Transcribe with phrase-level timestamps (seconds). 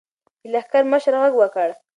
[0.43, 1.69] د لښکر مشر غږ وکړ.